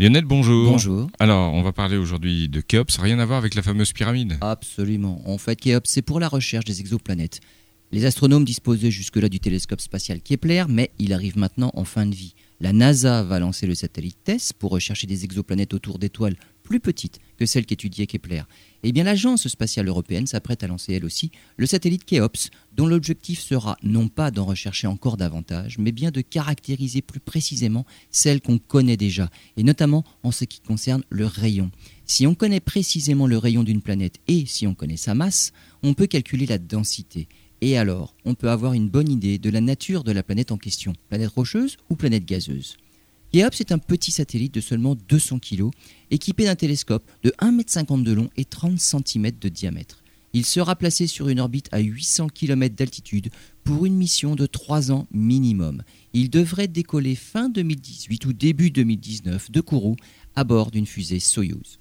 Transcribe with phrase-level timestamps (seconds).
[0.00, 0.70] Lionel, bonjour.
[0.70, 1.10] Bonjour.
[1.18, 4.38] Alors, on va parler aujourd'hui de Kéops, rien à voir avec la fameuse pyramide.
[4.40, 5.20] Absolument.
[5.26, 7.40] En fait, Kéops, c'est pour la recherche des exoplanètes.
[7.92, 12.14] Les astronomes disposaient jusque-là du télescope spatial Kepler, mais il arrive maintenant en fin de
[12.14, 12.34] vie.
[12.60, 16.36] La NASA va lancer le satellite TESS pour rechercher des exoplanètes autour d'étoiles
[16.70, 18.42] plus petites que celles qu'étudiait Kepler.
[18.84, 23.40] Eh bien, l'Agence spatiale européenne s'apprête à lancer elle aussi le satellite Kéops, dont l'objectif
[23.40, 28.58] sera non pas d'en rechercher encore davantage, mais bien de caractériser plus précisément celles qu'on
[28.58, 31.72] connaît déjà, et notamment en ce qui concerne le rayon.
[32.06, 35.52] Si on connaît précisément le rayon d'une planète et si on connaît sa masse,
[35.82, 37.26] on peut calculer la densité.
[37.62, 40.56] Et alors, on peut avoir une bonne idée de la nature de la planète en
[40.56, 42.76] question, planète rocheuse ou planète gazeuse.
[43.32, 45.70] Kéops est un petit satellite de seulement 200 kg,
[46.10, 50.02] équipé d'un télescope de 1,50 m de long et 30 cm de diamètre.
[50.32, 53.30] Il sera placé sur une orbite à 800 km d'altitude
[53.62, 55.82] pour une mission de 3 ans minimum.
[56.12, 59.94] Il devrait décoller fin 2018 ou début 2019 de Kourou
[60.34, 61.78] à bord d'une fusée Soyouz.